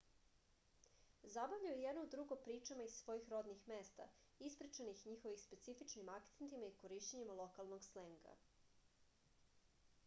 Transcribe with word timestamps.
zabavljaju 1.33 1.81
jedno 1.81 2.05
drugo 2.15 2.37
pričama 2.47 2.87
iz 2.87 2.95
svojih 3.01 3.29
rodnih 3.33 3.61
mesta 3.73 4.07
ispričanih 4.49 5.05
njihovim 5.11 5.37
specifičnim 5.43 6.11
akcentima 6.17 6.71
i 6.73 6.75
korišćenjem 6.83 7.37
lokalnog 7.43 7.85
slenga 7.91 8.35